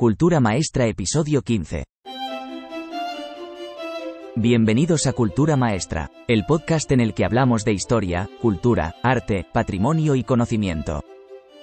Cultura 0.00 0.40
Maestra 0.40 0.86
Episodio 0.86 1.42
15. 1.42 1.84
Bienvenidos 4.34 5.06
a 5.06 5.12
Cultura 5.12 5.58
Maestra, 5.58 6.10
el 6.26 6.46
podcast 6.46 6.90
en 6.92 7.00
el 7.00 7.12
que 7.12 7.26
hablamos 7.26 7.66
de 7.66 7.74
historia, 7.74 8.26
cultura, 8.40 8.94
arte, 9.02 9.46
patrimonio 9.52 10.14
y 10.14 10.24
conocimiento. 10.24 11.04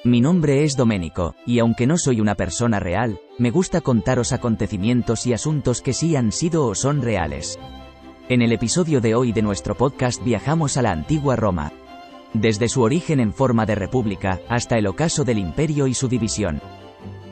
Mi 0.04 0.22
nombre 0.22 0.64
es 0.64 0.78
Doménico, 0.78 1.34
y 1.48 1.58
aunque 1.58 1.88
no 1.88 1.98
soy 1.98 2.22
una 2.22 2.36
persona 2.36 2.80
real, 2.80 3.20
me 3.40 3.50
gusta 3.50 3.82
contaros 3.82 4.32
acontecimientos 4.32 5.26
y 5.26 5.34
asuntos 5.34 5.82
que 5.82 5.94
sí 5.94 6.16
han 6.16 6.32
sido 6.32 6.68
o 6.68 6.76
son 6.76 7.02
reales. 7.02 7.58
En 8.30 8.44
el 8.44 8.52
episodio 8.52 9.02
de 9.02 9.16
hoy 9.16 9.32
de 9.32 9.42
nuestro 9.42 9.74
podcast 9.74 10.24
viajamos 10.24 10.78
a 10.78 10.84
la 10.84 10.92
antigua 10.92 11.36
Roma. 11.38 11.72
Desde 12.36 12.70
su 12.70 12.84
origen 12.84 13.20
en 13.20 13.34
forma 13.34 13.66
de 13.66 13.74
república, 13.74 14.40
hasta 14.48 14.78
el 14.78 14.86
ocaso 14.86 15.24
del 15.24 15.40
imperio 15.40 15.88
y 15.88 15.96
su 15.96 16.08
división. 16.08 16.62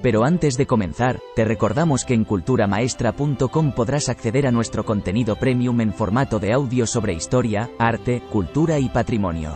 Pero 0.05 0.23
antes 0.23 0.55
de 0.55 0.67
comenzar, 0.67 1.19
te 1.35 1.45
recordamos 1.45 2.05
que 2.05 2.13
en 2.13 2.25
culturamaestra.com 2.25 3.71
podrás 3.71 4.07
acceder 4.07 4.45
a 4.45 4.51
nuestro 4.51 4.85
contenido 4.85 5.35
premium 5.35 5.81
en 5.81 5.91
formato 5.91 6.37
de 6.37 6.53
audio 6.53 6.85
sobre 6.85 7.13
historia, 7.13 7.71
arte, 7.79 8.21
cultura 8.31 8.77
y 8.77 8.87
patrimonio. 8.89 9.55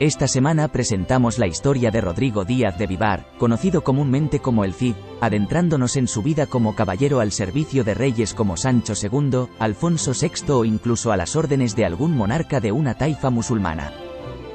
Esta 0.00 0.26
semana 0.26 0.66
presentamos 0.66 1.38
la 1.38 1.46
historia 1.46 1.92
de 1.92 2.00
Rodrigo 2.00 2.44
Díaz 2.44 2.76
de 2.76 2.88
Vivar, 2.88 3.28
conocido 3.38 3.84
comúnmente 3.84 4.40
como 4.40 4.64
el 4.64 4.74
Cid, 4.74 4.96
adentrándonos 5.20 5.94
en 5.94 6.08
su 6.08 6.24
vida 6.24 6.46
como 6.46 6.74
caballero 6.74 7.20
al 7.20 7.30
servicio 7.30 7.84
de 7.84 7.94
reyes 7.94 8.34
como 8.34 8.56
Sancho 8.56 8.94
II, 9.00 9.46
Alfonso 9.60 10.10
VI 10.10 10.54
o 10.54 10.64
incluso 10.64 11.12
a 11.12 11.16
las 11.16 11.36
órdenes 11.36 11.76
de 11.76 11.84
algún 11.84 12.16
monarca 12.16 12.58
de 12.58 12.72
una 12.72 12.94
taifa 12.94 13.30
musulmana. 13.30 13.92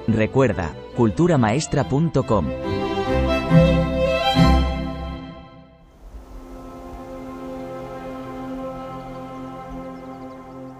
Recuerda, 0.05 0.75
culturamaestra.com. 0.97 2.82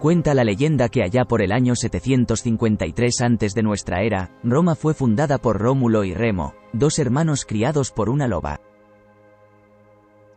Cuenta 0.04 0.34
la 0.34 0.44
leyenda 0.44 0.90
que 0.90 1.02
allá 1.02 1.24
por 1.24 1.42
el 1.42 1.54
año 1.54 1.78
753 1.78 3.22
antes 3.22 3.54
de 3.56 3.64
nuestra 3.64 4.02
era, 4.02 4.38
Roma 4.44 4.76
fue 4.76 4.94
fundada 4.94 5.38
por 5.38 5.62
Rómulo 5.62 6.04
y 6.04 6.14
Remo, 6.14 6.56
dos 6.74 7.00
hermanos 7.00 7.46
criados 7.46 7.92
por 7.92 8.10
una 8.10 8.28
loba. 8.28 8.60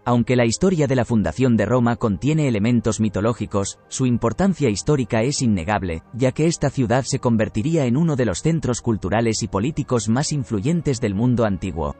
Aunque 0.04 0.36
la 0.36 0.44
historia 0.44 0.86
de 0.86 0.94
la 0.94 1.04
fundación 1.04 1.56
de 1.56 1.66
Roma 1.66 1.96
contiene 1.96 2.46
elementos 2.46 3.00
mitológicos, 3.00 3.80
su 3.88 4.06
importancia 4.06 4.68
histórica 4.68 5.22
es 5.24 5.42
innegable, 5.42 6.04
ya 6.14 6.30
que 6.30 6.46
esta 6.46 6.70
ciudad 6.70 7.02
se 7.02 7.18
convertiría 7.18 7.86
en 7.86 7.96
uno 7.96 8.14
de 8.14 8.24
los 8.24 8.42
centros 8.42 8.80
culturales 8.80 9.42
y 9.42 9.48
políticos 9.48 10.08
más 10.08 10.30
influyentes 10.30 11.00
del 11.00 11.16
mundo 11.16 11.44
antiguo. 11.44 11.96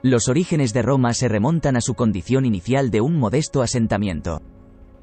Los 0.00 0.30
orígenes 0.30 0.72
de 0.72 0.80
Roma 0.80 1.12
se 1.12 1.28
remontan 1.28 1.76
a 1.76 1.82
su 1.82 1.92
condición 1.92 2.46
inicial 2.46 2.90
de 2.90 3.02
un 3.02 3.18
modesto 3.18 3.60
asentamiento. 3.60 4.40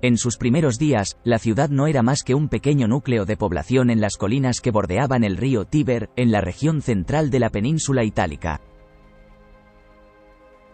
En 0.04 0.18
sus 0.18 0.38
primeros 0.38 0.80
días, 0.80 1.20
la 1.24 1.38
ciudad 1.38 1.70
no 1.70 1.86
era 1.86 2.02
más 2.02 2.24
que 2.24 2.34
un 2.34 2.50
pequeño 2.50 2.88
núcleo 2.88 3.26
de 3.26 3.38
población 3.38 3.92
en 3.92 4.02
las 4.02 4.18
colinas 4.18 4.60
que 4.60 4.72
bordeaban 4.72 5.24
el 5.24 5.38
río 5.38 5.66
Tíber, 5.66 6.10
en 6.16 6.32
la 6.32 6.42
región 6.42 6.82
central 6.82 7.30
de 7.30 7.40
la 7.40 7.52
península 7.52 8.04
itálica. 8.04 8.62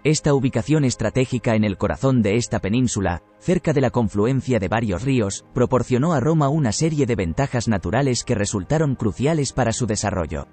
Esta 0.06 0.34
ubicación 0.34 0.86
estratégica 0.86 1.56
en 1.56 1.66
el 1.66 1.78
corazón 1.78 2.22
de 2.22 2.38
esta 2.38 2.60
península, 2.60 3.22
cerca 3.40 3.74
de 3.74 3.82
la 3.82 3.90
confluencia 3.90 4.60
de 4.60 4.70
varios 4.70 5.04
ríos, 5.04 5.44
proporcionó 5.54 6.14
a 6.14 6.22
Roma 6.22 6.48
una 6.48 6.72
serie 6.72 7.06
de 7.06 7.16
ventajas 7.16 7.68
naturales 7.68 8.24
que 8.24 8.36
resultaron 8.36 8.96
cruciales 8.96 9.52
para 9.52 9.74
su 9.74 9.88
desarrollo. 9.88 10.48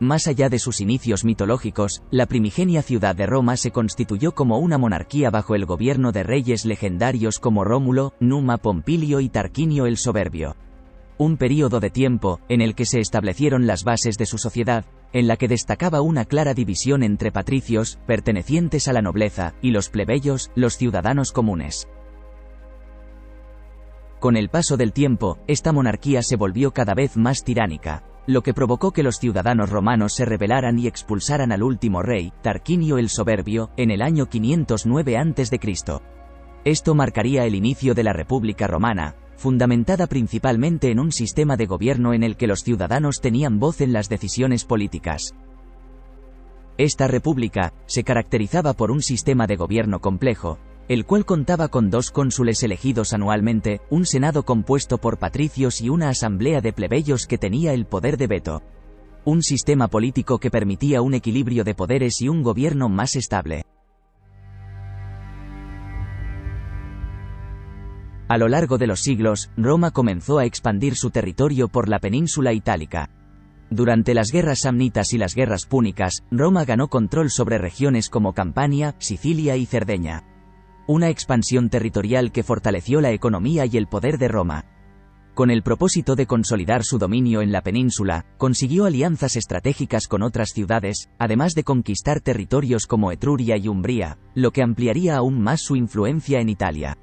Más 0.00 0.26
allá 0.26 0.48
de 0.48 0.58
sus 0.58 0.80
inicios 0.80 1.26
mitológicos, 1.26 2.02
la 2.10 2.24
primigenia 2.24 2.80
ciudad 2.80 3.14
de 3.14 3.26
Roma 3.26 3.58
se 3.58 3.70
constituyó 3.70 4.32
como 4.32 4.58
una 4.58 4.78
monarquía 4.78 5.28
bajo 5.28 5.54
el 5.54 5.66
gobierno 5.66 6.10
de 6.10 6.22
reyes 6.22 6.64
legendarios 6.64 7.38
como 7.38 7.64
Rómulo, 7.64 8.14
Numa 8.18 8.56
Pompilio 8.56 9.20
y 9.20 9.28
Tarquinio 9.28 9.84
el 9.84 9.98
Soberbio. 9.98 10.56
Un 11.18 11.36
período 11.36 11.80
de 11.80 11.90
tiempo, 11.90 12.40
en 12.48 12.62
el 12.62 12.74
que 12.74 12.86
se 12.86 12.98
establecieron 12.98 13.66
las 13.66 13.84
bases 13.84 14.16
de 14.16 14.24
su 14.24 14.38
sociedad, 14.38 14.86
en 15.12 15.28
la 15.28 15.36
que 15.36 15.48
destacaba 15.48 16.00
una 16.00 16.24
clara 16.24 16.54
división 16.54 17.02
entre 17.02 17.30
patricios, 17.30 17.98
pertenecientes 18.06 18.88
a 18.88 18.94
la 18.94 19.02
nobleza, 19.02 19.52
y 19.60 19.70
los 19.70 19.90
plebeyos, 19.90 20.50
los 20.54 20.78
ciudadanos 20.78 21.30
comunes. 21.30 21.88
Con 24.18 24.34
el 24.34 24.48
paso 24.48 24.78
del 24.78 24.94
tiempo, 24.94 25.38
esta 25.46 25.72
monarquía 25.72 26.22
se 26.22 26.36
volvió 26.36 26.72
cada 26.72 26.94
vez 26.94 27.18
más 27.18 27.44
tiránica, 27.44 28.02
lo 28.26 28.42
que 28.42 28.54
provocó 28.54 28.92
que 28.92 29.02
los 29.02 29.16
ciudadanos 29.16 29.70
romanos 29.70 30.14
se 30.14 30.24
rebelaran 30.24 30.78
y 30.78 30.86
expulsaran 30.86 31.52
al 31.52 31.62
último 31.62 32.02
rey, 32.02 32.32
Tarquinio 32.42 32.98
el 32.98 33.08
Soberbio, 33.08 33.70
en 33.76 33.90
el 33.90 34.02
año 34.02 34.26
509 34.26 35.16
a.C. 35.18 35.60
Esto 36.64 36.94
marcaría 36.94 37.44
el 37.44 37.54
inicio 37.54 37.94
de 37.94 38.04
la 38.04 38.12
República 38.12 38.66
Romana, 38.66 39.16
fundamentada 39.36 40.06
principalmente 40.06 40.90
en 40.90 41.00
un 41.00 41.12
sistema 41.12 41.56
de 41.56 41.64
gobierno 41.66 42.12
en 42.12 42.22
el 42.22 42.36
que 42.36 42.46
los 42.46 42.62
ciudadanos 42.62 43.20
tenían 43.20 43.58
voz 43.58 43.80
en 43.80 43.92
las 43.94 44.08
decisiones 44.10 44.66
políticas. 44.66 45.34
Esta 46.76 47.08
república 47.08 47.72
se 47.86 48.04
caracterizaba 48.04 48.74
por 48.74 48.90
un 48.90 49.02
sistema 49.02 49.46
de 49.46 49.56
gobierno 49.56 50.00
complejo, 50.00 50.58
el 50.90 51.06
cual 51.06 51.24
contaba 51.24 51.68
con 51.68 51.88
dos 51.88 52.10
cónsules 52.10 52.64
elegidos 52.64 53.12
anualmente, 53.12 53.80
un 53.90 54.04
senado 54.04 54.44
compuesto 54.44 54.98
por 54.98 55.20
patricios 55.20 55.80
y 55.80 55.88
una 55.88 56.08
asamblea 56.08 56.60
de 56.60 56.72
plebeyos 56.72 57.28
que 57.28 57.38
tenía 57.38 57.72
el 57.74 57.86
poder 57.86 58.16
de 58.16 58.26
veto. 58.26 58.62
Un 59.24 59.44
sistema 59.44 59.86
político 59.86 60.40
que 60.40 60.50
permitía 60.50 61.00
un 61.00 61.14
equilibrio 61.14 61.62
de 61.62 61.76
poderes 61.76 62.20
y 62.20 62.28
un 62.28 62.42
gobierno 62.42 62.88
más 62.88 63.14
estable. 63.14 63.62
A 68.26 68.36
lo 68.36 68.48
largo 68.48 68.76
de 68.76 68.88
los 68.88 68.98
siglos, 68.98 69.48
Roma 69.56 69.92
comenzó 69.92 70.40
a 70.40 70.44
expandir 70.44 70.96
su 70.96 71.10
territorio 71.10 71.68
por 71.68 71.88
la 71.88 72.00
península 72.00 72.52
itálica. 72.52 73.10
Durante 73.70 74.12
las 74.12 74.32
guerras 74.32 74.62
samnitas 74.62 75.12
y 75.12 75.18
las 75.18 75.36
guerras 75.36 75.66
púnicas, 75.66 76.24
Roma 76.32 76.64
ganó 76.64 76.88
control 76.88 77.30
sobre 77.30 77.58
regiones 77.58 78.10
como 78.10 78.32
Campania, 78.32 78.96
Sicilia 78.98 79.56
y 79.56 79.66
Cerdeña 79.66 80.24
una 80.90 81.08
expansión 81.08 81.70
territorial 81.70 82.32
que 82.32 82.42
fortaleció 82.42 83.00
la 83.00 83.12
economía 83.12 83.64
y 83.64 83.76
el 83.76 83.86
poder 83.86 84.18
de 84.18 84.26
Roma. 84.26 84.64
Con 85.34 85.52
el 85.52 85.62
propósito 85.62 86.16
de 86.16 86.26
consolidar 86.26 86.82
su 86.82 86.98
dominio 86.98 87.42
en 87.42 87.52
la 87.52 87.62
península, 87.62 88.26
consiguió 88.38 88.86
alianzas 88.86 89.36
estratégicas 89.36 90.08
con 90.08 90.24
otras 90.24 90.50
ciudades, 90.50 91.08
además 91.16 91.54
de 91.54 91.62
conquistar 91.62 92.20
territorios 92.20 92.88
como 92.88 93.12
Etruria 93.12 93.56
y 93.56 93.68
Umbría, 93.68 94.18
lo 94.34 94.50
que 94.50 94.64
ampliaría 94.64 95.16
aún 95.16 95.40
más 95.40 95.60
su 95.60 95.76
influencia 95.76 96.40
en 96.40 96.48
Italia. 96.48 96.98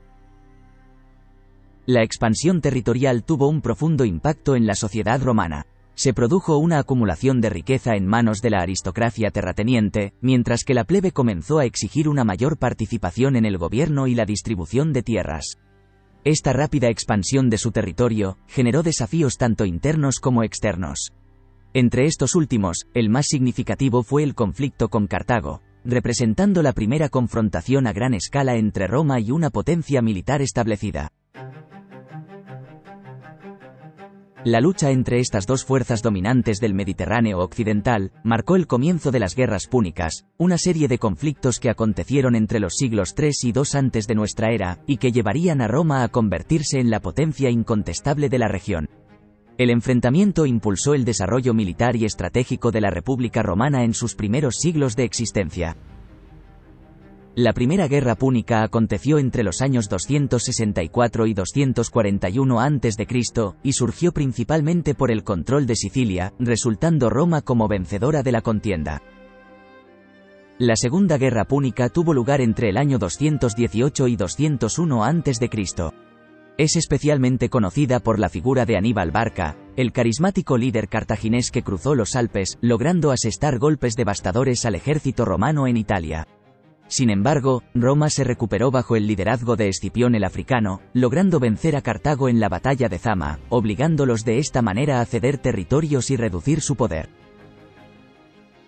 La 1.86 2.04
expansión 2.04 2.60
territorial 2.60 3.24
tuvo 3.24 3.48
un 3.48 3.62
profundo 3.62 4.04
impacto 4.04 4.58
en 4.58 4.68
la 4.68 4.76
sociedad 4.76 5.22
romana 5.22 5.66
se 5.98 6.14
produjo 6.14 6.58
una 6.58 6.78
acumulación 6.78 7.42
de 7.42 7.50
riqueza 7.50 7.96
en 7.96 8.06
manos 8.06 8.44
de 8.44 8.52
la 8.52 8.60
aristocracia 8.60 9.32
terrateniente, 9.32 10.14
mientras 10.22 10.64
que 10.64 10.76
la 10.76 10.84
plebe 10.84 11.12
comenzó 11.12 11.58
a 11.58 11.66
exigir 11.66 12.08
una 12.08 12.24
mayor 12.24 12.58
participación 12.58 13.36
en 13.36 13.46
el 13.46 13.58
gobierno 13.58 14.06
y 14.06 14.14
la 14.14 14.26
distribución 14.26 14.94
de 14.94 15.02
tierras. 15.02 15.58
Esta 16.24 16.54
rápida 16.54 16.90
expansión 16.90 17.50
de 17.50 17.58
su 17.58 17.72
territorio 17.72 18.38
generó 18.48 18.84
desafíos 18.84 19.38
tanto 19.38 19.66
internos 19.66 20.20
como 20.20 20.44
externos. 20.44 21.14
Entre 21.74 22.06
estos 22.06 22.36
últimos, 22.36 22.86
el 22.94 23.10
más 23.10 23.26
significativo 23.26 24.04
fue 24.04 24.22
el 24.22 24.36
conflicto 24.36 24.90
con 24.90 25.08
Cartago, 25.08 25.64
representando 25.84 26.62
la 26.62 26.74
primera 26.74 27.10
confrontación 27.10 27.88
a 27.88 27.94
gran 27.94 28.14
escala 28.14 28.56
entre 28.56 28.86
Roma 28.86 29.20
y 29.20 29.32
una 29.32 29.50
potencia 29.50 30.04
militar 30.04 30.44
establecida. 30.44 31.12
La 34.48 34.62
lucha 34.62 34.92
entre 34.92 35.20
estas 35.20 35.46
dos 35.46 35.66
fuerzas 35.66 36.02
dominantes 36.02 36.62
del 36.62 36.74
Mediterráneo 36.74 37.40
occidental 37.40 38.14
marcó 38.24 38.56
el 38.56 38.66
comienzo 38.66 39.12
de 39.12 39.20
las 39.20 39.36
guerras 39.36 39.68
púnicas, 39.68 40.26
una 40.38 40.58
serie 40.58 40.88
de 40.88 41.00
conflictos 41.00 41.60
que 41.60 41.70
acontecieron 41.70 42.34
entre 42.34 42.62
los 42.62 42.76
siglos 42.78 43.14
III 43.18 43.32
y 43.44 43.48
II 43.48 43.64
antes 43.74 44.08
de 44.08 44.16
nuestra 44.16 44.54
era, 44.54 44.80
y 44.88 45.00
que 45.00 45.12
llevarían 45.12 45.60
a 45.60 45.68
Roma 45.68 46.02
a 46.02 46.08
convertirse 46.08 46.80
en 46.80 46.90
la 46.90 47.02
potencia 47.02 47.50
incontestable 47.50 48.30
de 48.30 48.40
la 48.40 48.48
región. 48.48 48.90
El 49.58 49.70
enfrentamiento 49.70 50.46
impulsó 50.46 50.94
el 50.94 51.04
desarrollo 51.04 51.54
militar 51.54 51.98
y 51.98 52.06
estratégico 52.06 52.72
de 52.72 52.80
la 52.80 52.90
República 52.90 53.44
Romana 53.44 53.84
en 53.84 53.94
sus 53.94 54.16
primeros 54.16 54.56
siglos 54.56 54.96
de 54.96 55.04
existencia. 55.04 55.76
La 57.38 57.54
Primera 57.54 57.88
Guerra 57.88 58.16
Púnica 58.16 58.64
aconteció 58.64 59.20
entre 59.20 59.44
los 59.44 59.62
años 59.62 59.90
264 59.90 61.28
y 61.28 61.36
241 61.36 62.60
a.C., 62.60 63.08
y 63.62 63.74
surgió 63.74 64.12
principalmente 64.12 64.96
por 64.96 65.12
el 65.12 65.24
control 65.24 65.68
de 65.68 65.76
Sicilia, 65.76 66.34
resultando 66.40 67.12
Roma 67.12 67.44
como 67.44 67.68
vencedora 67.68 68.24
de 68.24 68.32
la 68.32 68.42
contienda. 68.42 69.04
La 70.58 70.76
Segunda 70.76 71.20
Guerra 71.20 71.46
Púnica 71.46 71.90
tuvo 71.90 72.16
lugar 72.16 72.42
entre 72.42 72.70
el 72.70 72.78
año 72.78 72.98
218 72.98 74.08
y 74.08 74.16
201 74.16 75.06
a.C. 75.06 75.50
Es 76.58 76.76
especialmente 76.76 77.50
conocida 77.50 78.00
por 78.00 78.18
la 78.18 78.30
figura 78.30 78.66
de 78.66 78.78
Aníbal 78.78 79.12
Barca, 79.12 79.56
el 79.76 79.92
carismático 79.92 80.58
líder 80.58 80.90
cartaginés 80.90 81.52
que 81.52 81.62
cruzó 81.62 81.94
los 81.94 82.16
Alpes, 82.16 82.58
logrando 82.62 83.12
asestar 83.12 83.60
golpes 83.60 83.94
devastadores 83.96 84.66
al 84.66 84.74
ejército 84.74 85.24
romano 85.24 85.68
en 85.68 85.78
Italia. 85.78 86.26
Sin 86.88 87.10
embargo, 87.10 87.64
Roma 87.74 88.10
se 88.10 88.24
recuperó 88.24 88.72
bajo 88.72 88.96
el 88.96 89.08
liderazgo 89.08 89.56
de 89.56 89.68
Escipión 89.68 90.16
el 90.16 90.24
Africano, 90.24 90.82
logrando 90.94 91.40
vencer 91.40 91.76
a 91.76 91.82
Cartago 91.82 92.30
en 92.30 92.40
la 92.40 92.48
batalla 92.48 92.88
de 92.88 92.98
Zama, 92.98 93.40
obligándolos 93.50 94.24
de 94.24 94.40
esta 94.40 94.62
manera 94.62 95.02
a 95.02 95.06
ceder 95.06 95.38
territorios 95.38 96.10
y 96.12 96.16
reducir 96.16 96.62
su 96.62 96.76
poder. 96.76 97.10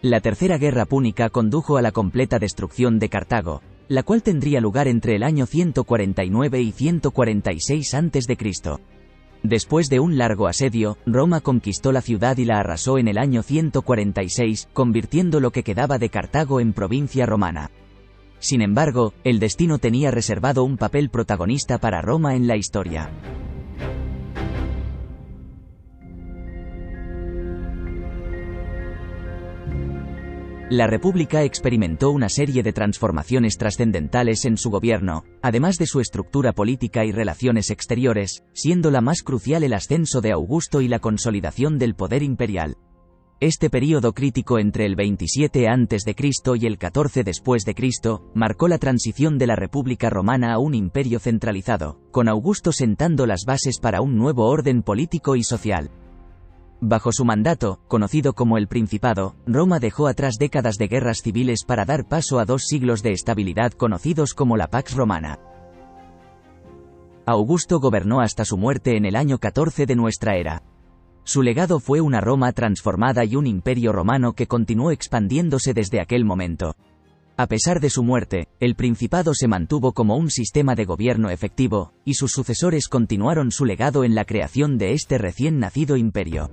La 0.02 0.20
Tercera 0.20 0.58
Guerra 0.58 0.86
Púnica 0.86 1.30
condujo 1.30 1.78
a 1.78 1.82
la 1.82 1.92
completa 1.92 2.40
destrucción 2.40 3.00
de 3.00 3.10
Cartago, 3.10 3.62
la 3.88 4.04
cual 4.04 4.22
tendría 4.22 4.62
lugar 4.62 4.88
entre 4.88 5.16
el 5.16 5.24
año 5.24 5.46
149 5.46 6.62
y 6.62 6.72
146 6.72 7.94
a.C. 7.94 8.38
Después 9.44 9.90
de 9.90 10.00
un 10.02 10.18
largo 10.18 10.48
asedio, 10.48 10.98
Roma 11.06 11.40
conquistó 11.40 11.94
la 11.94 12.02
ciudad 12.02 12.38
y 12.38 12.46
la 12.46 12.60
arrasó 12.60 12.98
en 12.98 13.08
el 13.08 13.18
año 13.18 13.44
146, 13.44 14.68
convirtiendo 14.74 15.40
lo 15.40 15.52
que 15.52 15.64
quedaba 15.64 15.98
de 15.98 16.10
Cartago 16.10 16.60
en 16.60 16.74
provincia 16.74 17.26
romana. 17.26 17.72
Sin 18.40 18.62
embargo, 18.62 19.14
el 19.24 19.40
destino 19.40 19.78
tenía 19.78 20.12
reservado 20.12 20.64
un 20.64 20.78
papel 20.78 21.10
protagonista 21.10 21.78
para 21.78 22.02
Roma 22.02 22.36
en 22.36 22.48
la 22.48 22.56
historia. 22.56 23.12
La 30.70 30.86
República 30.86 31.42
experimentó 31.42 32.12
una 32.12 32.30
serie 32.30 32.62
de 32.62 32.74
transformaciones 32.74 33.58
trascendentales 33.58 34.46
en 34.46 34.56
su 34.56 34.70
gobierno, 34.70 35.26
además 35.42 35.80
de 35.80 35.88
su 35.88 36.00
estructura 36.00 36.54
política 36.54 37.06
y 37.06 37.12
relaciones 37.12 37.72
exteriores, 37.72 38.44
siendo 38.54 38.92
la 38.92 39.02
más 39.02 39.24
crucial 39.24 39.64
el 39.64 39.74
ascenso 39.74 40.22
de 40.22 40.32
Augusto 40.32 40.82
y 40.82 40.88
la 40.88 41.00
consolidación 41.00 41.80
del 41.80 41.96
poder 41.96 42.22
imperial. 42.22 42.78
Este 43.42 43.70
período 43.70 44.12
crítico 44.12 44.60
entre 44.60 44.86
el 44.86 44.98
27 44.98 45.70
a.C. 45.70 46.14
y 46.60 46.66
el 46.66 46.78
14 46.78 47.24
después 47.24 47.64
de 47.64 47.74
Cristo 47.74 48.30
marcó 48.34 48.68
la 48.68 48.80
transición 48.80 49.38
de 49.38 49.48
la 49.48 49.56
República 49.56 50.10
Romana 50.10 50.52
a 50.52 50.60
un 50.60 50.76
imperio 50.76 51.20
centralizado, 51.20 52.02
con 52.12 52.28
Augusto 52.28 52.74
sentando 52.74 53.26
las 53.26 53.46
bases 53.48 53.80
para 53.80 54.02
un 54.02 54.18
nuevo 54.18 54.50
orden 54.50 54.84
político 54.84 55.38
y 55.38 55.44
social. 55.44 55.90
Bajo 56.82 57.14
su 57.14 57.24
mandato, 57.24 57.80
conocido 57.88 58.34
como 58.34 58.58
el 58.58 58.68
Principado, 58.68 59.38
Roma 59.46 59.80
dejó 59.80 60.08
atrás 60.08 60.36
décadas 60.38 60.76
de 60.76 60.90
guerras 60.90 61.20
civiles 61.24 61.64
para 61.66 61.86
dar 61.86 62.10
paso 62.10 62.40
a 62.40 62.46
dos 62.46 62.64
siglos 62.68 63.04
de 63.04 63.14
estabilidad 63.14 63.72
conocidos 63.72 64.34
como 64.34 64.58
la 64.58 64.68
Pax 64.68 64.96
Romana. 64.96 65.40
Augusto 67.26 67.80
gobernó 67.80 68.20
hasta 68.20 68.44
su 68.44 68.58
muerte 68.58 68.98
en 68.98 69.06
el 69.06 69.16
año 69.16 69.38
14 69.38 69.86
de 69.86 69.96
nuestra 69.96 70.36
era. 70.36 70.62
Su 71.30 71.44
legado 71.44 71.80
fue 71.80 72.02
una 72.02 72.22
Roma 72.22 72.54
transformada 72.54 73.24
y 73.24 73.36
un 73.36 73.46
imperio 73.46 73.92
romano 73.92 74.34
que 74.34 74.48
continuó 74.48 74.90
expandiéndose 74.90 75.76
desde 75.76 76.02
aquel 76.02 76.26
momento. 76.26 76.76
A 77.38 77.46
pesar 77.46 77.80
de 77.80 77.92
su 77.92 78.02
muerte, 78.02 78.48
el 78.60 78.74
Principado 78.74 79.36
se 79.36 79.48
mantuvo 79.48 79.94
como 79.94 80.18
un 80.18 80.32
sistema 80.32 80.74
de 80.74 80.86
gobierno 80.86 81.30
efectivo, 81.30 81.94
y 82.04 82.16
sus 82.16 82.32
sucesores 82.32 82.88
continuaron 82.88 83.52
su 83.52 83.66
legado 83.66 84.04
en 84.04 84.16
la 84.16 84.26
creación 84.26 84.80
de 84.80 84.94
este 84.94 85.20
recién 85.20 85.60
nacido 85.60 85.98
imperio. 85.98 86.50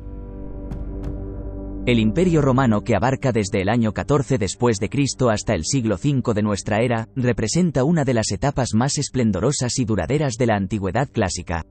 El 1.86 1.98
Imperio 1.98 2.42
Romano 2.42 2.82
que 2.84 2.96
abarca 2.96 3.32
desde 3.32 3.62
el 3.62 3.70
año 3.70 3.94
14 3.94 4.36
después 4.36 4.76
de 4.76 4.90
Cristo 4.90 5.30
hasta 5.30 5.54
el 5.54 5.64
siglo 5.64 5.94
V 5.94 6.34
de 6.34 6.42
nuestra 6.42 6.82
era, 6.82 7.08
representa 7.16 7.82
una 7.82 8.04
de 8.04 8.12
las 8.12 8.30
etapas 8.30 8.74
más 8.74 8.98
esplendorosas 8.98 9.78
y 9.78 9.86
duraderas 9.86 10.34
de 10.34 10.44
la 10.44 10.56
antigüedad 10.56 11.08
clásica. 11.10 11.64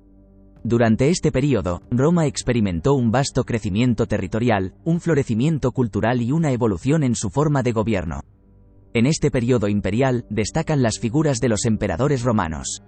Durante 0.65 1.09
este 1.09 1.31
período, 1.31 1.83
Roma 1.91 2.25
experimentó 2.25 2.95
un 2.95 3.11
vasto 3.11 3.43
crecimiento 3.43 4.07
territorial, 4.07 4.73
un 4.83 4.99
florecimiento 4.99 5.71
cultural 5.71 6.23
y 6.23 6.31
una 6.31 6.51
evolución 6.51 7.03
en 7.03 7.13
su 7.13 7.29
forma 7.29 7.61
de 7.61 7.71
gobierno. 7.71 8.21
En 8.95 9.05
este 9.05 9.29
periodo 9.29 9.67
imperial, 9.67 10.25
destacan 10.31 10.81
las 10.81 10.97
figuras 10.97 11.39
de 11.39 11.49
los 11.49 11.65
emperadores 11.65 12.23
romanos. 12.23 12.81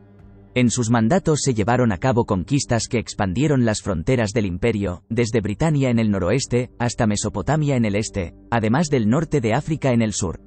En 0.55 0.71
sus 0.71 0.89
mandatos 0.89 1.41
se 1.43 1.53
llevaron 1.53 1.91
a 1.91 1.99
cabo 1.99 2.25
conquistas 2.25 2.87
que 2.87 2.97
expandieron 2.97 3.63
las 3.63 3.83
fronteras 3.83 4.31
del 4.31 4.47
imperio, 4.47 5.03
desde 5.07 5.41
Britania 5.41 5.91
en 5.91 5.99
el 5.99 6.09
noroeste, 6.09 6.71
hasta 6.79 7.05
Mesopotamia 7.05 7.75
en 7.75 7.85
el 7.85 7.95
este, 7.95 8.33
además 8.49 8.87
del 8.87 9.07
norte 9.07 9.39
de 9.39 9.53
África 9.53 9.91
en 9.91 10.01
el 10.01 10.13
sur. 10.13 10.41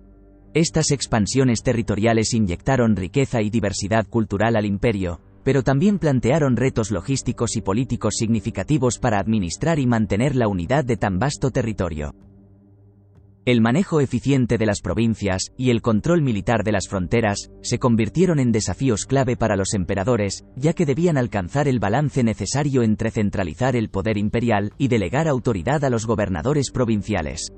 Estas 0.52 0.90
expansiones 0.90 1.62
territoriales 1.62 2.34
inyectaron 2.34 2.96
riqueza 2.96 3.40
y 3.40 3.50
diversidad 3.50 4.08
cultural 4.08 4.56
al 4.56 4.66
imperio, 4.66 5.20
pero 5.44 5.62
también 5.62 5.98
plantearon 5.98 6.56
retos 6.56 6.90
logísticos 6.90 7.56
y 7.56 7.60
políticos 7.60 8.14
significativos 8.18 8.98
para 8.98 9.18
administrar 9.18 9.78
y 9.78 9.86
mantener 9.86 10.36
la 10.36 10.48
unidad 10.48 10.84
de 10.84 10.96
tan 10.96 11.18
vasto 11.18 11.50
territorio. 11.50 12.14
El 13.46 13.62
manejo 13.62 14.02
eficiente 14.02 14.58
de 14.58 14.66
las 14.66 14.82
provincias 14.82 15.52
y 15.56 15.70
el 15.70 15.80
control 15.80 16.20
militar 16.20 16.62
de 16.62 16.72
las 16.72 16.88
fronteras 16.88 17.50
se 17.62 17.78
convirtieron 17.78 18.38
en 18.38 18.52
desafíos 18.52 19.06
clave 19.06 19.34
para 19.34 19.56
los 19.56 19.72
emperadores, 19.72 20.44
ya 20.56 20.74
que 20.74 20.84
debían 20.84 21.16
alcanzar 21.16 21.66
el 21.66 21.80
balance 21.80 22.22
necesario 22.22 22.82
entre 22.82 23.10
centralizar 23.10 23.76
el 23.76 23.88
poder 23.88 24.18
imperial 24.18 24.72
y 24.76 24.88
delegar 24.88 25.26
autoridad 25.26 25.82
a 25.84 25.90
los 25.90 26.06
gobernadores 26.06 26.70
provinciales. 26.70 27.50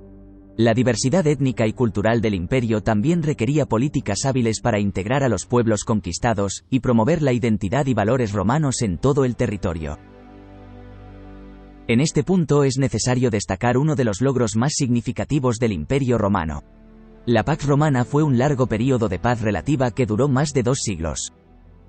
La 0.58 0.74
diversidad 0.74 1.26
étnica 1.26 1.66
y 1.66 1.72
cultural 1.72 2.20
del 2.20 2.34
imperio 2.34 2.82
también 2.82 3.22
requería 3.22 3.64
políticas 3.64 4.26
hábiles 4.26 4.60
para 4.60 4.78
integrar 4.78 5.24
a 5.24 5.30
los 5.30 5.46
pueblos 5.46 5.84
conquistados 5.84 6.64
y 6.68 6.80
promover 6.80 7.22
la 7.22 7.32
identidad 7.32 7.86
y 7.86 7.94
valores 7.94 8.32
romanos 8.32 8.82
en 8.82 8.98
todo 8.98 9.24
el 9.24 9.34
territorio. 9.34 9.98
En 11.88 12.00
este 12.00 12.22
punto 12.22 12.64
es 12.64 12.76
necesario 12.76 13.30
destacar 13.30 13.78
uno 13.78 13.96
de 13.96 14.04
los 14.04 14.20
logros 14.20 14.54
más 14.54 14.74
significativos 14.74 15.56
del 15.56 15.72
imperio 15.72 16.18
romano. 16.18 16.62
La 17.24 17.44
Pax 17.44 17.66
Romana 17.66 18.04
fue 18.04 18.22
un 18.22 18.36
largo 18.36 18.66
período 18.66 19.08
de 19.08 19.18
paz 19.18 19.40
relativa 19.40 19.90
que 19.90 20.06
duró 20.06 20.28
más 20.28 20.52
de 20.52 20.62
dos 20.62 20.80
siglos. 20.82 21.32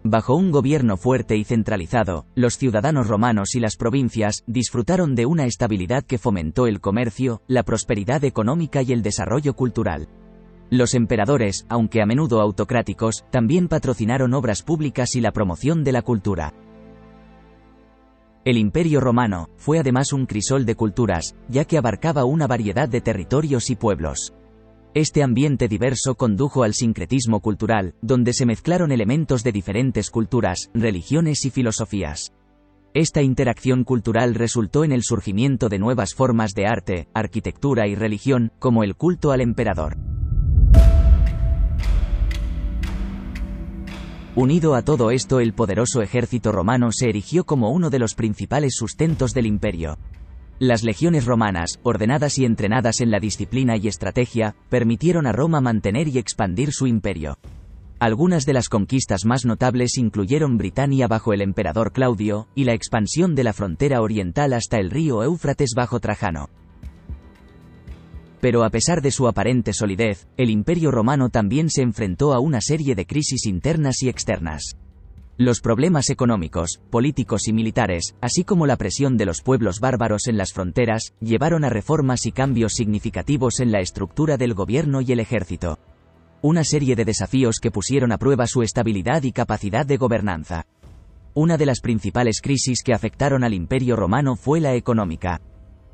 Bajo 0.05 0.35
un 0.35 0.51
gobierno 0.51 0.97
fuerte 0.97 1.37
y 1.37 1.45
centralizado, 1.45 2.25
los 2.35 2.57
ciudadanos 2.57 3.07
romanos 3.07 3.55
y 3.55 3.61
las 3.61 3.77
provincias 3.77 4.43
disfrutaron 4.47 5.15
de 5.15 5.25
una 5.25 5.45
estabilidad 5.45 6.03
que 6.03 6.17
fomentó 6.17 6.67
el 6.67 6.81
comercio, 6.81 7.41
la 7.47 7.63
prosperidad 7.63 8.21
económica 8.25 8.81
y 8.81 8.91
el 8.91 9.01
desarrollo 9.01 9.55
cultural. 9.55 10.09
Los 10.69 10.93
emperadores, 10.93 11.65
aunque 11.69 12.01
a 12.01 12.05
menudo 12.05 12.41
autocráticos, 12.41 13.23
también 13.31 13.69
patrocinaron 13.69 14.33
obras 14.33 14.61
públicas 14.61 15.15
y 15.15 15.21
la 15.21 15.31
promoción 15.31 15.85
de 15.85 15.93
la 15.93 16.01
cultura. 16.01 16.53
El 18.43 18.57
Imperio 18.57 18.99
Romano 18.99 19.47
fue 19.55 19.79
además 19.79 20.11
un 20.11 20.25
crisol 20.25 20.65
de 20.65 20.75
culturas, 20.75 21.33
ya 21.47 21.63
que 21.63 21.77
abarcaba 21.77 22.25
una 22.25 22.45
variedad 22.45 22.89
de 22.89 22.99
territorios 22.99 23.69
y 23.69 23.77
pueblos. 23.77 24.33
Este 24.95 25.23
ambiente 25.23 25.67
diverso 25.67 26.13
condujo 26.13 26.61
al 26.61 26.75
sincretismo 26.75 27.39
cultural, 27.39 27.95
donde 28.03 28.31
se 28.31 28.45
mezclaron 28.45 28.91
elementos 28.91 29.43
de 29.43 29.51
diferentes 29.51 30.11
culturas, 30.11 30.69
religiones 30.75 31.45
y 31.45 31.49
filosofías. 31.49 32.31
Esta 32.93 33.23
interacción 33.23 33.85
cultural 33.85 34.35
resultó 34.35 34.83
en 34.83 34.91
el 34.91 35.01
surgimiento 35.01 35.67
de 35.67 35.79
nuevas 35.79 36.13
formas 36.13 36.53
de 36.53 36.67
arte, 36.67 37.07
arquitectura 37.15 37.87
y 37.87 37.95
religión, 37.95 38.51
como 38.59 38.83
el 38.83 38.95
culto 38.95 39.31
al 39.31 39.41
emperador. 39.41 39.97
Unido 44.35 44.75
a 44.75 44.83
todo 44.83 45.09
esto, 45.09 45.39
el 45.39 45.53
poderoso 45.53 46.03
ejército 46.03 46.51
romano 46.51 46.91
se 46.91 47.09
erigió 47.09 47.45
como 47.45 47.71
uno 47.71 47.89
de 47.89 47.97
los 47.97 48.13
principales 48.13 48.75
sustentos 48.75 49.33
del 49.33 49.47
imperio. 49.47 49.97
Las 50.59 50.83
legiones 50.83 51.25
romanas, 51.25 51.79
ordenadas 51.83 52.37
y 52.37 52.45
entrenadas 52.45 53.01
en 53.01 53.11
la 53.11 53.19
disciplina 53.19 53.75
y 53.75 53.87
estrategia, 53.87 54.55
permitieron 54.69 55.25
a 55.25 55.31
Roma 55.31 55.61
mantener 55.61 56.07
y 56.07 56.19
expandir 56.19 56.71
su 56.71 56.85
imperio. 56.85 57.37
Algunas 57.99 58.45
de 58.45 58.53
las 58.53 58.69
conquistas 58.69 59.25
más 59.25 59.45
notables 59.45 59.97
incluyeron 59.97 60.57
Britania 60.57 61.07
bajo 61.07 61.33
el 61.33 61.41
emperador 61.41 61.91
Claudio, 61.91 62.47
y 62.53 62.65
la 62.65 62.73
expansión 62.73 63.33
de 63.33 63.43
la 63.43 63.53
frontera 63.53 64.01
oriental 64.01 64.53
hasta 64.53 64.77
el 64.77 64.91
río 64.91 65.23
Éufrates 65.23 65.71
bajo 65.75 65.99
Trajano. 65.99 66.49
Pero 68.39 68.63
a 68.65 68.69
pesar 68.69 69.01
de 69.01 69.11
su 69.11 69.27
aparente 69.27 69.71
solidez, 69.71 70.27
el 70.35 70.49
imperio 70.49 70.91
romano 70.91 71.29
también 71.29 71.69
se 71.69 71.81
enfrentó 71.81 72.33
a 72.33 72.39
una 72.39 72.59
serie 72.59 72.93
de 72.93 73.05
crisis 73.05 73.45
internas 73.45 74.03
y 74.03 74.09
externas. 74.09 74.75
Los 75.37 75.61
problemas 75.61 76.11
económicos, 76.11 76.79
políticos 76.91 77.47
y 77.47 77.53
militares, 77.53 78.15
así 78.21 78.43
como 78.43 78.67
la 78.67 78.75
presión 78.75 79.17
de 79.17 79.25
los 79.25 79.41
pueblos 79.41 79.79
bárbaros 79.79 80.27
en 80.27 80.37
las 80.37 80.53
fronteras, 80.53 81.15
llevaron 81.21 81.63
a 81.63 81.69
reformas 81.69 82.27
y 82.27 82.31
cambios 82.31 82.73
significativos 82.73 83.59
en 83.59 83.71
la 83.71 83.79
estructura 83.79 84.37
del 84.37 84.53
gobierno 84.53 85.01
y 85.01 85.11
el 85.11 85.19
ejército. 85.19 85.79
Una 86.43 86.63
serie 86.63 86.95
de 86.95 87.03
desafíos 87.03 87.59
que 87.59 87.71
pusieron 87.71 88.11
a 88.11 88.19
prueba 88.19 88.45
su 88.45 88.61
estabilidad 88.61 89.23
y 89.23 89.31
capacidad 89.31 89.87
de 89.87 89.97
gobernanza. 89.97 90.67
Una 91.33 91.57
de 91.57 91.65
las 91.65 91.79
principales 91.79 92.39
crisis 92.39 92.83
que 92.83 92.93
afectaron 92.93 93.43
al 93.43 93.55
imperio 93.55 93.95
romano 93.95 94.35
fue 94.35 94.59
la 94.59 94.75
económica. 94.75 95.41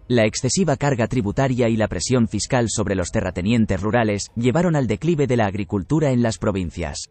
La 0.10 0.26
excesiva 0.26 0.76
carga 0.76 1.08
tributaria 1.08 1.70
y 1.70 1.78
la 1.78 1.88
presión 1.88 2.28
fiscal 2.28 2.66
sobre 2.68 2.96
los 2.96 3.12
terratenientes 3.12 3.80
rurales 3.80 4.32
llevaron 4.36 4.76
al 4.76 4.88
declive 4.88 5.28
de 5.28 5.38
la 5.38 5.46
agricultura 5.46 6.12
en 6.12 6.24
las 6.24 6.40
provincias. 6.40 7.10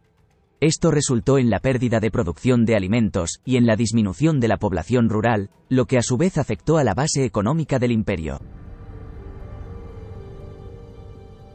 Esto 0.60 0.90
resultó 0.90 1.38
en 1.38 1.50
la 1.50 1.60
pérdida 1.60 2.00
de 2.00 2.10
producción 2.10 2.64
de 2.64 2.74
alimentos 2.74 3.40
y 3.44 3.58
en 3.58 3.66
la 3.66 3.76
disminución 3.76 4.40
de 4.40 4.48
la 4.48 4.56
población 4.56 5.08
rural, 5.08 5.50
lo 5.68 5.86
que 5.86 5.98
a 5.98 6.02
su 6.02 6.16
vez 6.16 6.36
afectó 6.36 6.78
a 6.78 6.84
la 6.84 6.94
base 6.94 7.24
económica 7.24 7.78
del 7.78 7.92
imperio. 7.92 8.40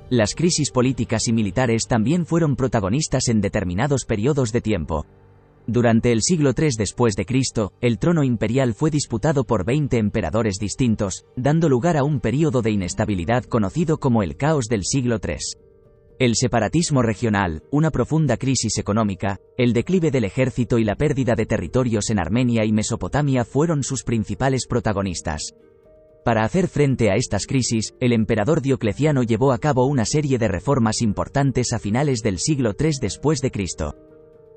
Las 0.10 0.36
crisis 0.36 0.72
políticas 0.72 1.28
y 1.28 1.34
militares 1.34 1.88
también 1.88 2.26
fueron 2.26 2.56
protagonistas 2.56 3.28
en 3.28 3.42
determinados 3.42 4.06
periodos 4.06 4.54
de 4.54 4.62
tiempo. 4.62 5.06
Durante 5.68 6.14
el 6.14 6.22
siglo 6.22 6.54
III 6.58 6.70
después 6.78 7.16
de 7.16 7.26
Cristo, 7.26 7.74
el 7.82 8.00
trono 8.00 8.24
imperial 8.24 8.74
fue 8.74 8.90
disputado 8.90 9.44
por 9.44 9.66
20 9.66 9.98
emperadores 9.98 10.60
distintos, 10.60 11.26
dando 11.36 11.68
lugar 11.68 11.98
a 11.98 12.04
un 12.04 12.22
período 12.22 12.62
de 12.62 12.72
inestabilidad 12.72 13.44
conocido 13.46 13.98
como 13.98 14.24
el 14.24 14.38
caos 14.38 14.68
del 14.68 14.84
siglo 14.84 15.20
III. 15.22 15.63
El 16.20 16.36
separatismo 16.36 17.02
regional, 17.02 17.64
una 17.72 17.90
profunda 17.90 18.38
crisis 18.38 18.78
económica, 18.78 19.40
el 19.58 19.74
declive 19.74 20.12
del 20.12 20.26
ejército 20.26 20.78
y 20.78 20.84
la 20.84 20.96
pérdida 20.96 21.34
de 21.34 21.48
territorios 21.48 22.12
en 22.12 22.20
Armenia 22.20 22.66
y 22.66 22.72
Mesopotamia 22.72 23.44
fueron 23.46 23.84
sus 23.84 24.04
principales 24.04 24.68
protagonistas. 24.68 25.56
Para 26.24 26.46
hacer 26.46 26.68
frente 26.68 27.10
a 27.10 27.16
estas 27.16 27.48
crisis, 27.48 27.96
el 28.00 28.14
emperador 28.14 28.62
Diocleciano 28.62 29.24
llevó 29.24 29.52
a 29.52 29.58
cabo 29.58 29.88
una 29.88 30.06
serie 30.06 30.38
de 30.38 30.48
reformas 30.48 31.02
importantes 31.02 31.74
a 31.74 31.80
finales 31.80 32.22
del 32.22 32.38
siglo 32.38 32.74
III 32.80 32.92
después 33.02 33.40
de 33.42 33.52
Cristo. 33.52 33.96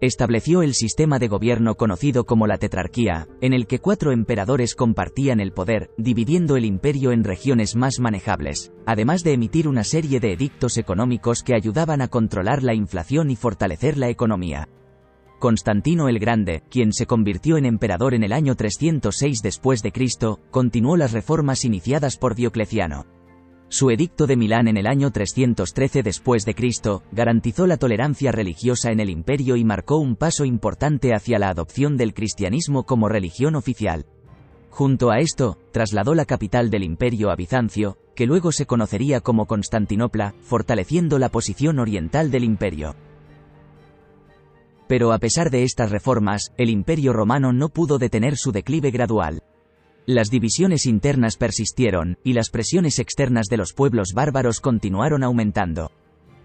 Estableció 0.02 0.60
el 0.60 0.74
sistema 0.74 1.18
de 1.18 1.28
gobierno 1.28 1.76
conocido 1.76 2.24
como 2.24 2.46
la 2.46 2.58
tetrarquía, 2.58 3.28
en 3.40 3.54
el 3.54 3.66
que 3.66 3.78
cuatro 3.78 4.12
emperadores 4.12 4.74
compartían 4.74 5.40
el 5.40 5.52
poder, 5.52 5.90
dividiendo 5.96 6.58
el 6.58 6.66
imperio 6.66 7.12
en 7.12 7.24
regiones 7.24 7.76
más 7.76 7.98
manejables, 7.98 8.72
además 8.84 9.24
de 9.24 9.32
emitir 9.32 9.66
una 9.66 9.84
serie 9.84 10.20
de 10.20 10.34
edictos 10.34 10.76
económicos 10.76 11.42
que 11.42 11.54
ayudaban 11.54 12.02
a 12.02 12.08
controlar 12.08 12.62
la 12.62 12.74
inflación 12.74 13.30
y 13.30 13.36
fortalecer 13.36 13.96
la 13.96 14.10
economía. 14.10 14.68
Constantino 15.38 16.08
el 16.10 16.18
Grande, 16.18 16.62
quien 16.70 16.92
se 16.92 17.06
convirtió 17.06 17.56
en 17.56 17.64
emperador 17.64 18.12
en 18.12 18.22
el 18.22 18.32
año 18.32 18.54
306 18.54 19.40
después 19.40 19.82
de 19.82 19.92
Cristo, 19.92 20.40
continuó 20.50 20.98
las 20.98 21.12
reformas 21.12 21.64
iniciadas 21.64 22.18
por 22.18 22.34
Diocleciano. 22.34 23.15
Su 23.68 23.90
edicto 23.90 24.26
de 24.28 24.36
Milán 24.36 24.68
en 24.68 24.76
el 24.76 24.86
año 24.86 25.10
313 25.10 26.02
después 26.04 26.44
de 26.44 26.54
garantizó 27.10 27.66
la 27.66 27.76
tolerancia 27.76 28.30
religiosa 28.30 28.92
en 28.92 29.00
el 29.00 29.10
imperio 29.10 29.56
y 29.56 29.64
marcó 29.64 29.96
un 29.96 30.14
paso 30.14 30.44
importante 30.44 31.14
hacia 31.14 31.38
la 31.40 31.48
adopción 31.48 31.96
del 31.96 32.14
cristianismo 32.14 32.84
como 32.84 33.08
religión 33.08 33.56
oficial. 33.56 34.06
Junto 34.70 35.10
a 35.10 35.18
esto, 35.18 35.58
trasladó 35.72 36.14
la 36.14 36.26
capital 36.26 36.70
del 36.70 36.84
imperio 36.84 37.30
a 37.30 37.36
Bizancio, 37.36 37.98
que 38.14 38.26
luego 38.26 38.52
se 38.52 38.66
conocería 38.66 39.20
como 39.20 39.46
Constantinopla, 39.46 40.34
fortaleciendo 40.42 41.18
la 41.18 41.30
posición 41.30 41.78
oriental 41.78 42.30
del 42.30 42.44
imperio. 42.44 42.94
Pero 44.86 45.12
a 45.12 45.18
pesar 45.18 45.50
de 45.50 45.64
estas 45.64 45.90
reformas, 45.90 46.52
el 46.56 46.70
imperio 46.70 47.12
romano 47.12 47.52
no 47.52 47.68
pudo 47.68 47.98
detener 47.98 48.36
su 48.36 48.52
declive 48.52 48.90
gradual. 48.92 49.42
Las 50.08 50.30
divisiones 50.30 50.86
internas 50.86 51.36
persistieron, 51.36 52.16
y 52.22 52.32
las 52.32 52.50
presiones 52.50 53.00
externas 53.00 53.46
de 53.48 53.56
los 53.56 53.72
pueblos 53.72 54.12
bárbaros 54.14 54.60
continuaron 54.60 55.24
aumentando. 55.24 55.90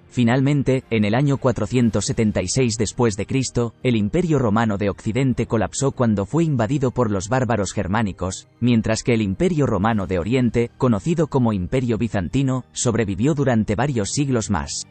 Finalmente, 0.09 0.83
en 0.89 1.05
el 1.05 1.13
año 1.13 1.37
476 1.37 2.75
después 2.79 3.15
de 3.17 3.27
Cristo, 3.27 3.75
el 3.83 3.95
Imperio 3.95 4.39
Romano 4.39 4.79
de 4.79 4.89
Occidente 4.89 5.45
colapsó 5.45 5.91
cuando 5.91 6.25
fue 6.25 6.43
invadido 6.43 6.89
por 6.89 7.11
los 7.11 7.29
bárbaros 7.29 7.71
germánicos, 7.71 8.47
mientras 8.59 9.03
que 9.03 9.13
el 9.13 9.21
Imperio 9.21 9.67
Romano 9.67 10.07
de 10.07 10.17
Oriente, 10.17 10.71
conocido 10.79 11.27
como 11.27 11.53
Imperio 11.53 11.99
Bizantino, 11.99 12.65
sobrevivió 12.71 13.35
durante 13.35 13.75
varios 13.75 14.09
siglos 14.09 14.49
más. 14.49 14.87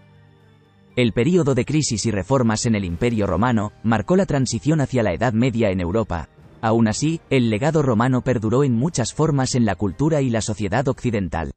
El 0.94 1.12
período 1.12 1.56
de 1.56 1.64
crisis 1.64 2.06
y 2.06 2.12
reformas 2.12 2.66
en 2.66 2.76
el 2.76 2.84
Imperio 2.84 3.26
Romano 3.26 3.72
marcó 3.82 4.14
la 4.14 4.26
transición 4.26 4.80
hacia 4.80 5.02
la 5.02 5.12
Edad 5.12 5.32
Media 5.32 5.70
en 5.70 5.80
Europa, 5.80 6.28
Aún 6.60 6.88
así, 6.88 7.20
el 7.30 7.50
legado 7.50 7.82
romano 7.82 8.22
perduró 8.22 8.64
en 8.64 8.74
muchas 8.74 9.14
formas 9.14 9.54
en 9.54 9.64
la 9.64 9.74
cultura 9.74 10.20
y 10.20 10.30
la 10.30 10.40
sociedad 10.40 10.86
occidental. 10.88 11.52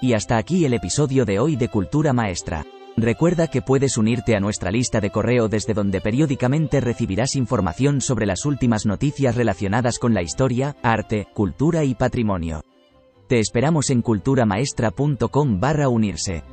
Y 0.00 0.12
hasta 0.12 0.36
aquí 0.36 0.66
el 0.66 0.74
episodio 0.74 1.24
de 1.24 1.38
hoy 1.38 1.56
de 1.56 1.68
Cultura 1.68 2.12
Maestra. 2.12 2.66
Recuerda 2.96 3.48
que 3.48 3.62
puedes 3.62 3.96
unirte 3.96 4.36
a 4.36 4.40
nuestra 4.40 4.70
lista 4.70 5.00
de 5.00 5.10
correo 5.10 5.48
desde 5.48 5.74
donde 5.74 6.00
periódicamente 6.00 6.80
recibirás 6.80 7.34
información 7.34 8.00
sobre 8.00 8.26
las 8.26 8.44
últimas 8.44 8.86
noticias 8.86 9.34
relacionadas 9.34 9.98
con 9.98 10.14
la 10.14 10.22
historia, 10.22 10.76
arte, 10.82 11.26
cultura 11.34 11.84
y 11.84 11.94
patrimonio. 11.94 12.62
Te 13.26 13.40
esperamos 13.40 13.90
en 13.90 14.02
culturamaestra.com 14.02 15.58
barra 15.58 15.88
unirse. 15.88 16.44